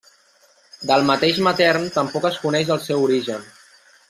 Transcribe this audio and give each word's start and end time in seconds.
Del 0.91 1.05
mateix 1.09 1.41
Matern 1.49 1.85
tampoc 1.99 2.27
es 2.31 2.41
coneix 2.47 2.73
el 2.77 2.83
seu 2.89 3.07
origen. 3.11 3.47